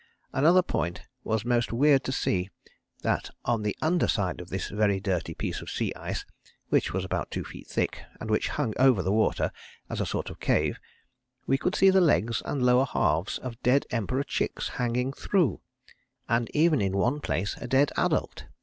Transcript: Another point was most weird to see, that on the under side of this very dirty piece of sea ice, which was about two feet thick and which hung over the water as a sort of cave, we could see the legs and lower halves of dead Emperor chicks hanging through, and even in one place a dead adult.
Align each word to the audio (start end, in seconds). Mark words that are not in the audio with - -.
Another 0.33 0.63
point 0.63 1.03
was 1.23 1.45
most 1.45 1.71
weird 1.71 2.03
to 2.05 2.11
see, 2.11 2.49
that 3.03 3.29
on 3.45 3.61
the 3.61 3.75
under 3.83 4.07
side 4.07 4.41
of 4.41 4.49
this 4.49 4.67
very 4.69 4.99
dirty 4.99 5.35
piece 5.35 5.61
of 5.61 5.69
sea 5.69 5.93
ice, 5.95 6.25
which 6.69 6.91
was 6.91 7.05
about 7.05 7.29
two 7.29 7.43
feet 7.43 7.67
thick 7.67 8.01
and 8.19 8.27
which 8.31 8.47
hung 8.47 8.73
over 8.79 9.03
the 9.03 9.11
water 9.11 9.51
as 9.91 10.01
a 10.01 10.07
sort 10.07 10.31
of 10.31 10.39
cave, 10.39 10.79
we 11.45 11.55
could 11.55 11.75
see 11.75 11.91
the 11.91 12.01
legs 12.01 12.41
and 12.45 12.63
lower 12.65 12.87
halves 12.87 13.37
of 13.37 13.61
dead 13.61 13.85
Emperor 13.91 14.23
chicks 14.23 14.69
hanging 14.69 15.13
through, 15.13 15.61
and 16.27 16.49
even 16.51 16.81
in 16.81 16.97
one 16.97 17.19
place 17.19 17.55
a 17.57 17.67
dead 17.67 17.91
adult. 17.95 18.45